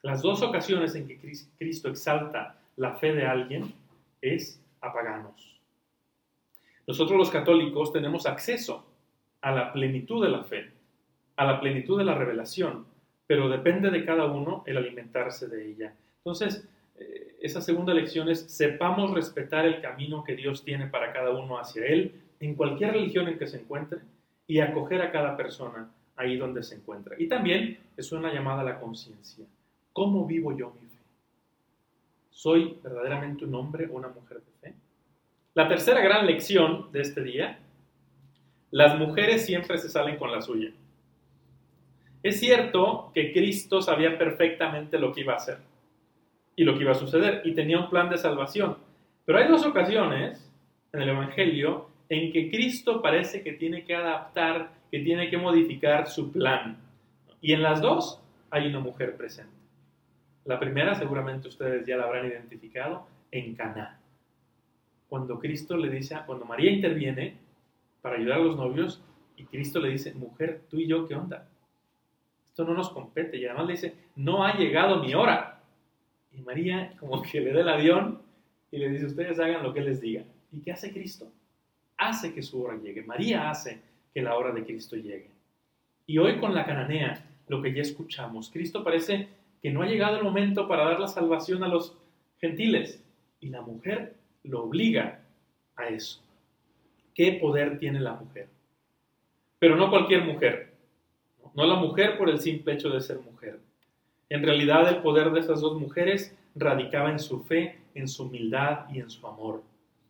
Las 0.00 0.22
dos 0.22 0.40
ocasiones 0.40 0.94
en 0.94 1.06
que 1.06 1.18
Cristo 1.58 1.90
exalta 1.90 2.56
la 2.76 2.94
fe 2.94 3.12
de 3.12 3.26
alguien 3.26 3.74
es 4.22 4.62
a 4.80 4.94
paganos. 4.94 5.60
Nosotros 6.86 7.18
los 7.18 7.30
católicos 7.30 7.92
tenemos 7.92 8.24
acceso 8.24 8.86
a 9.42 9.52
la 9.52 9.74
plenitud 9.74 10.24
de 10.24 10.30
la 10.30 10.42
fe, 10.42 10.72
a 11.36 11.44
la 11.44 11.60
plenitud 11.60 11.98
de 11.98 12.04
la 12.04 12.14
revelación, 12.14 12.93
pero 13.26 13.48
depende 13.48 13.90
de 13.90 14.04
cada 14.04 14.26
uno 14.26 14.62
el 14.66 14.76
alimentarse 14.76 15.48
de 15.48 15.70
ella. 15.70 15.94
Entonces, 16.18 16.68
eh, 16.96 17.36
esa 17.40 17.60
segunda 17.60 17.94
lección 17.94 18.28
es 18.28 18.40
sepamos 18.40 19.12
respetar 19.12 19.66
el 19.66 19.80
camino 19.80 20.24
que 20.24 20.36
Dios 20.36 20.64
tiene 20.64 20.86
para 20.86 21.12
cada 21.12 21.30
uno 21.30 21.58
hacia 21.58 21.86
Él, 21.86 22.20
en 22.40 22.54
cualquier 22.54 22.92
religión 22.92 23.28
en 23.28 23.38
que 23.38 23.46
se 23.46 23.60
encuentre, 23.60 24.00
y 24.46 24.60
acoger 24.60 25.00
a 25.02 25.10
cada 25.10 25.36
persona 25.36 25.90
ahí 26.16 26.36
donde 26.36 26.62
se 26.62 26.76
encuentra. 26.76 27.16
Y 27.18 27.28
también 27.28 27.78
es 27.96 28.12
una 28.12 28.32
llamada 28.32 28.60
a 28.60 28.64
la 28.64 28.80
conciencia. 28.80 29.44
¿Cómo 29.92 30.26
vivo 30.26 30.56
yo 30.56 30.70
mi 30.80 30.88
fe? 30.88 31.02
¿Soy 32.30 32.78
verdaderamente 32.82 33.44
un 33.44 33.54
hombre 33.54 33.86
o 33.86 33.94
una 33.94 34.08
mujer 34.08 34.38
de 34.38 34.52
fe? 34.60 34.74
La 35.54 35.68
tercera 35.68 36.00
gran 36.00 36.26
lección 36.26 36.90
de 36.92 37.00
este 37.00 37.22
día, 37.22 37.58
las 38.70 38.98
mujeres 38.98 39.46
siempre 39.46 39.78
se 39.78 39.88
salen 39.88 40.16
con 40.16 40.32
la 40.32 40.42
suya. 40.42 40.72
Es 42.24 42.40
cierto 42.40 43.10
que 43.12 43.34
Cristo 43.34 43.82
sabía 43.82 44.16
perfectamente 44.16 44.98
lo 44.98 45.12
que 45.12 45.20
iba 45.20 45.34
a 45.34 45.36
hacer 45.36 45.58
y 46.56 46.64
lo 46.64 46.74
que 46.74 46.80
iba 46.80 46.92
a 46.92 46.94
suceder 46.94 47.42
y 47.44 47.52
tenía 47.54 47.78
un 47.78 47.90
plan 47.90 48.08
de 48.08 48.16
salvación. 48.16 48.78
Pero 49.26 49.38
hay 49.38 49.46
dos 49.46 49.66
ocasiones 49.66 50.50
en 50.94 51.02
el 51.02 51.10
Evangelio 51.10 51.90
en 52.08 52.32
que 52.32 52.50
Cristo 52.50 53.02
parece 53.02 53.42
que 53.42 53.52
tiene 53.52 53.84
que 53.84 53.94
adaptar, 53.94 54.72
que 54.90 55.00
tiene 55.00 55.28
que 55.28 55.36
modificar 55.36 56.08
su 56.08 56.32
plan. 56.32 56.78
Y 57.42 57.52
en 57.52 57.62
las 57.62 57.82
dos 57.82 58.22
hay 58.50 58.68
una 58.68 58.80
mujer 58.80 59.18
presente. 59.18 59.52
La 60.46 60.58
primera, 60.58 60.94
seguramente 60.94 61.48
ustedes 61.48 61.86
ya 61.86 61.98
la 61.98 62.04
habrán 62.04 62.26
identificado, 62.26 63.06
en 63.32 63.54
Caná. 63.54 64.00
Cuando 65.10 65.38
Cristo 65.38 65.76
le 65.76 65.90
dice, 65.90 66.16
cuando 66.24 66.46
María 66.46 66.70
interviene 66.70 67.36
para 68.00 68.16
ayudar 68.16 68.38
a 68.38 68.44
los 68.44 68.56
novios, 68.56 69.02
y 69.36 69.44
Cristo 69.44 69.78
le 69.78 69.90
dice, 69.90 70.14
mujer, 70.14 70.62
tú 70.70 70.78
y 70.78 70.86
yo, 70.86 71.06
¿qué 71.06 71.14
onda? 71.14 71.48
Esto 72.54 72.64
no 72.64 72.74
nos 72.74 72.90
compete. 72.90 73.36
Y 73.36 73.46
además 73.46 73.66
le 73.66 73.72
dice, 73.72 73.94
no 74.14 74.44
ha 74.44 74.56
llegado 74.56 75.02
mi 75.02 75.12
hora. 75.12 75.60
Y 76.30 76.40
María 76.40 76.94
como 77.00 77.20
que 77.20 77.40
le 77.40 77.52
da 77.52 77.62
el 77.62 77.68
avión 77.68 78.22
y 78.70 78.78
le 78.78 78.90
dice, 78.90 79.06
ustedes 79.06 79.40
hagan 79.40 79.64
lo 79.64 79.74
que 79.74 79.80
les 79.80 80.00
diga. 80.00 80.22
¿Y 80.52 80.60
qué 80.60 80.70
hace 80.70 80.92
Cristo? 80.92 81.26
Hace 81.96 82.32
que 82.32 82.42
su 82.42 82.62
hora 82.62 82.76
llegue. 82.76 83.02
María 83.02 83.50
hace 83.50 83.80
que 84.14 84.22
la 84.22 84.36
hora 84.36 84.52
de 84.52 84.62
Cristo 84.62 84.94
llegue. 84.94 85.30
Y 86.06 86.18
hoy 86.18 86.38
con 86.38 86.54
la 86.54 86.64
cananea, 86.64 87.26
lo 87.48 87.60
que 87.60 87.74
ya 87.74 87.82
escuchamos, 87.82 88.50
Cristo 88.50 88.84
parece 88.84 89.26
que 89.60 89.72
no 89.72 89.82
ha 89.82 89.86
llegado 89.86 90.18
el 90.18 90.22
momento 90.22 90.68
para 90.68 90.84
dar 90.84 91.00
la 91.00 91.08
salvación 91.08 91.64
a 91.64 91.68
los 91.68 91.98
gentiles. 92.40 93.02
Y 93.40 93.48
la 93.48 93.62
mujer 93.62 94.14
lo 94.44 94.62
obliga 94.62 95.22
a 95.74 95.86
eso. 95.88 96.22
¿Qué 97.16 97.32
poder 97.32 97.78
tiene 97.80 97.98
la 97.98 98.12
mujer? 98.12 98.46
Pero 99.58 99.74
no 99.74 99.90
cualquier 99.90 100.22
mujer. 100.22 100.73
No 101.54 101.64
la 101.66 101.76
mujer 101.76 102.18
por 102.18 102.28
el 102.28 102.40
simple 102.40 102.74
hecho 102.74 102.90
de 102.90 103.00
ser 103.00 103.20
mujer. 103.20 103.60
En 104.28 104.42
realidad 104.42 104.88
el 104.88 105.02
poder 105.02 105.30
de 105.30 105.40
esas 105.40 105.60
dos 105.60 105.78
mujeres 105.78 106.36
radicaba 106.54 107.10
en 107.10 107.18
su 107.18 107.44
fe, 107.44 107.78
en 107.94 108.08
su 108.08 108.24
humildad 108.24 108.86
y 108.90 109.00
en 109.00 109.10
su 109.10 109.26
amor. 109.26 109.62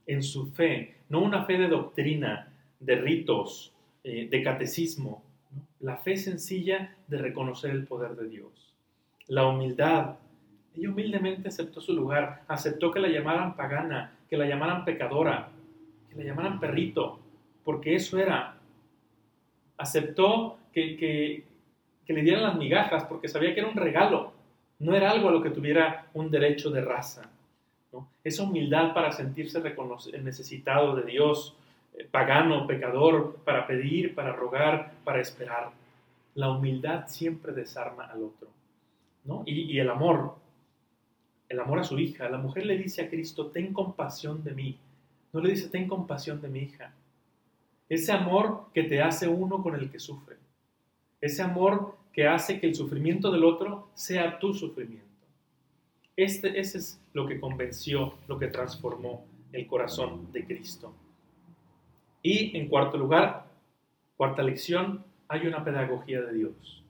En 0.07 0.23
su 0.23 0.47
fe, 0.53 0.97
no 1.09 1.21
una 1.21 1.45
fe 1.45 1.59
de 1.59 1.69
doctrina, 1.69 2.53
de 2.81 2.97
ritos, 2.97 3.73
eh, 4.03 4.29
de 4.31 4.43
catecismo. 4.43 5.23
La 5.81 5.97
fe 5.97 6.17
sencilla 6.17 6.97
de 7.07 7.19
reconocer 7.19 7.71
el 7.71 7.87
poder 7.87 8.17
de 8.17 8.29
Dios 8.29 8.65
la 9.29 9.47
humildad. 9.47 10.17
Ella 10.75 10.91
humildemente 10.91 11.49
aceptó 11.49 11.81
su 11.81 11.93
lugar, 11.93 12.43
aceptó 12.49 12.91
que 12.91 13.01
la 13.01 13.09
llamaran 13.09 13.57
pagana, 13.57 14.19
que 14.29 14.37
la 14.37 14.47
llamaran 14.47 14.85
pecadora, 14.85 15.51
que 16.09 16.17
la 16.17 16.25
llamaran 16.25 16.61
perrito, 16.61 17.21
porque 17.65 17.95
eso 17.95 18.19
era. 18.19 18.54
Aceptó 19.77 20.59
que, 20.73 20.97
que, 20.97 22.13
le 22.13 22.23
dieran 22.23 22.43
las 22.43 22.57
migajas, 22.57 23.05
porque 23.05 23.29
sabía 23.29 23.55
que 23.55 23.61
era 23.61 23.69
un 23.69 23.77
regalo, 23.77 24.33
no 24.79 24.95
era 24.95 25.11
algo 25.11 25.29
a 25.29 25.33
lo 25.33 25.43
que 25.43 25.51
tuviera 25.51 26.07
un 26.15 26.31
derecho 26.31 26.71
de 26.71 26.81
raza. 26.81 27.31
Esa 28.25 28.43
humildad 28.43 28.93
para 28.93 29.13
sentirse 29.13 29.63
necesitado 30.23 30.97
de 30.97 31.05
Dios, 31.05 31.57
eh, 31.95 32.09
pagano, 32.11 32.67
pecador, 32.67 33.37
para 33.45 33.67
pedir, 33.67 34.15
para 34.15 34.33
rogar, 34.33 34.95
para 35.05 35.21
esperar. 35.21 35.71
La 36.35 36.51
humildad 36.51 37.07
siempre 37.07 37.53
desarma 37.53 38.07
al 38.07 38.23
otro. 38.25 38.49
Y, 39.47 39.79
el 39.79 39.89
amor, 39.89 40.35
el 41.49 41.61
amor 41.61 41.79
a 41.79 41.85
su 41.85 41.99
hija. 41.99 42.29
La 42.29 42.39
mujer 42.39 42.67
le 42.67 42.77
dice 42.77 43.03
a 43.03 43.09
Cristo, 43.09 43.47
ten 43.47 43.73
compasión 43.73 44.43
de 44.43 44.53
mí. 44.53 44.79
No 45.33 45.41
le 45.41 45.51
dice, 45.51 45.69
ten 45.69 45.89
compasión 45.89 46.41
de 46.41 46.49
mi 46.49 46.61
hija. 46.61 46.93
Ese 47.89 48.13
amor 48.13 48.67
que 48.73 48.85
te 48.85 49.03
hace 49.03 49.29
uno 49.29 49.63
con 49.63 49.75
el 49.75 49.91
que 49.91 49.99
sufre. 49.99 50.37
Ese 51.21 51.43
amor 51.43 51.97
que 52.13 52.27
hace 52.27 52.61
que 52.61 52.67
el 52.67 52.75
sufrimiento 52.75 53.31
del 53.31 53.45
otro 53.45 53.91
sea 53.95 54.39
tu 54.39 54.55
sufrimiento. 54.55 55.05
Este, 56.17 56.59
ese 56.61 56.79
es 56.79 57.01
lo 57.13 57.27
que 57.27 57.41
convenció, 57.41 58.15
lo 58.29 58.39
que 58.39 58.47
transformó 58.49 59.27
el 59.53 59.67
corazón 59.67 60.33
de 60.33 60.45
Cristo. 60.45 60.95
Y 62.23 62.57
en 62.57 62.69
cuarto 62.69 62.97
lugar, 62.97 63.47
cuarta 64.17 64.43
lección, 64.43 65.05
hay 65.29 65.47
una 65.47 65.65
pedagogía 65.65 66.23
de 66.23 66.35
Dios. 66.35 66.85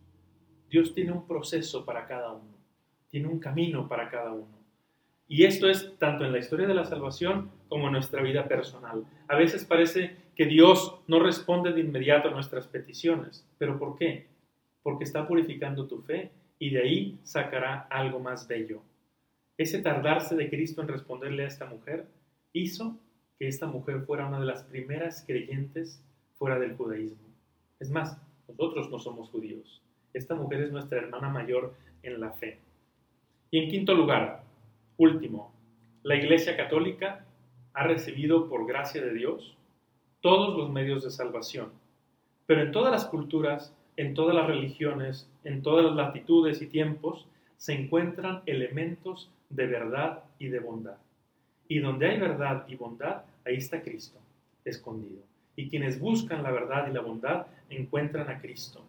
Dios 0.71 0.95
tiene 0.95 1.13
un 1.13 1.27
proceso 1.27 1.85
para 1.85 2.07
cada 2.07 2.33
uno, 2.33 2.55
tiene 3.09 3.29
un 3.29 3.39
camino 3.39 3.89
para 3.89 4.11
cada 4.11 4.33
uno. 4.33 4.65
Y 5.27 5.45
esto 5.45 5.69
es 5.69 5.97
tanto 5.99 6.25
en 6.25 6.33
la 6.33 6.39
historia 6.39 6.67
de 6.67 6.75
la 6.75 6.85
salvación 6.85 7.51
como 7.69 7.87
en 7.87 7.93
nuestra 7.93 8.23
vida 8.23 8.47
personal. 8.47 9.05
A 9.27 9.37
veces 9.37 9.65
parece 9.65 10.17
que 10.35 10.47
Dios 10.47 11.01
no 11.07 11.21
responde 11.21 11.73
de 11.73 11.81
inmediato 11.81 12.29
a 12.29 12.33
nuestras 12.33 12.67
peticiones. 12.67 13.47
¿Pero 13.59 13.79
por 13.79 13.97
qué? 13.97 14.27
Porque 14.83 15.05
está 15.05 15.27
purificando 15.27 15.87
tu 15.87 16.03
fe 16.03 16.31
y 16.59 16.71
de 16.71 16.83
ahí 16.83 17.19
sacará 17.23 17.87
algo 17.91 18.21
más 18.21 18.49
bello. 18.49 18.83
Ese 19.57 19.81
tardarse 19.81 20.35
de 20.35 20.51
Cristo 20.51 20.83
en 20.83 20.89
responderle 20.89 21.45
a 21.45 21.49
esta 21.49 21.67
mujer 21.67 22.07
hizo 22.53 22.99
que 23.39 23.49
esta 23.49 23.67
mujer 23.67 24.03
fuera 24.03 24.27
una 24.27 24.41
de 24.41 24.47
las 24.47 24.65
primeras 24.65 25.25
creyentes 25.27 26.03
fuera 26.37 26.59
del 26.59 26.77
judaísmo. 26.77 27.29
Es 27.79 27.91
más, 27.91 28.19
nosotros 28.49 28.91
no 28.91 28.99
somos 28.99 29.31
judíos. 29.31 29.83
Esta 30.13 30.35
mujer 30.35 30.63
es 30.63 30.73
nuestra 30.73 30.99
hermana 30.99 31.29
mayor 31.29 31.75
en 32.03 32.21
la 32.21 32.31
fe. 32.31 32.59
Y 33.51 33.59
en 33.59 33.71
quinto 33.71 33.95
lugar, 33.95 34.43
último, 34.97 35.53
la 36.03 36.17
Iglesia 36.17 36.57
Católica 36.57 37.25
ha 37.73 37.85
recibido 37.85 38.49
por 38.49 38.67
gracia 38.67 39.03
de 39.03 39.15
Dios 39.15 39.57
todos 40.25 40.57
los 40.57 40.71
medios 40.71 41.05
de 41.05 41.11
salvación. 41.11 41.69
Pero 42.47 42.63
en 42.63 42.73
todas 42.73 42.91
las 42.91 43.05
culturas, 43.05 43.77
en 43.99 44.15
todas 44.15 44.35
las 44.35 44.47
religiones, 44.47 45.29
en 45.45 45.61
todas 45.61 45.85
las 45.85 45.95
latitudes 45.95 46.63
y 46.63 46.67
tiempos, 46.67 47.27
se 47.59 47.75
encuentran 47.75 48.41
elementos 48.47 49.31
de 49.51 49.67
verdad 49.67 50.25
y 50.39 50.49
de 50.49 50.61
bondad. 50.61 50.97
Y 51.69 51.81
donde 51.81 52.09
hay 52.09 52.19
verdad 52.19 52.65
y 52.69 52.75
bondad, 52.75 53.25
ahí 53.45 53.57
está 53.57 53.83
Cristo, 53.83 54.19
escondido. 54.65 55.21
Y 55.57 55.69
quienes 55.69 56.01
buscan 56.01 56.43
la 56.43 56.53
verdad 56.53 56.89
y 56.89 56.95
la 56.95 57.03
bondad 57.03 57.49
encuentran 57.69 58.31
a 58.31 58.41
Cristo. 58.41 58.83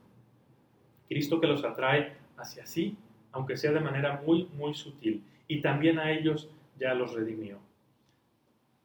Cristo 1.10 1.41
que 1.41 1.48
los 1.48 1.65
atrae 1.65 2.13
hacia 2.38 2.65
sí, 2.65 2.95
aunque 3.34 3.58
sea 3.58 3.74
de 3.74 3.82
manera 3.82 4.21
muy, 4.26 4.48
muy 4.58 4.74
sutil. 4.74 5.21
Y 5.50 5.60
también 5.60 6.00
a 6.00 6.13
ellos 6.13 6.48
ya 6.80 6.93
los 6.93 7.13
redimió. 7.13 7.60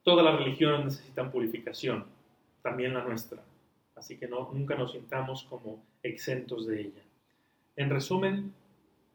Todas 0.02 0.24
las 0.24 0.36
religiones 0.36 0.84
necesitan 0.84 1.30
purificación, 1.30 2.06
también 2.62 2.94
la 2.94 3.04
nuestra. 3.04 3.42
Así 3.96 4.16
que 4.16 4.28
no, 4.28 4.50
nunca 4.52 4.74
nos 4.76 4.92
sintamos 4.92 5.44
como 5.44 5.82
exentos 6.02 6.66
de 6.66 6.80
ella. 6.80 7.02
En 7.76 7.90
resumen, 7.90 8.52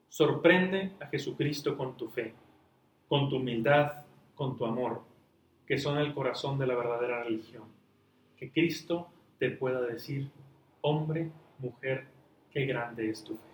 sorprende 0.10 0.92
a 1.00 1.08
Jesucristo 1.08 1.76
con 1.76 1.98
tu 1.98 2.08
fe, 2.08 2.34
con 3.08 3.30
tu 3.30 3.38
humildad, 3.38 4.06
con 4.36 4.58
tu 4.58 4.66
amor, 4.66 5.02
que 5.66 5.78
son 5.78 5.98
el 5.98 6.14
corazón 6.14 6.60
de 6.60 6.68
la 6.68 6.76
verdadera 6.76 7.24
religión. 7.24 7.64
Que 8.38 8.52
Cristo 8.52 9.08
te 9.40 9.50
pueda 9.52 9.82
decir, 9.82 10.30
hombre, 10.82 11.32
mujer, 11.60 12.06
qué 12.52 12.66
grande 12.66 13.10
es 13.10 13.24
tu 13.24 13.36
fe. 13.36 13.45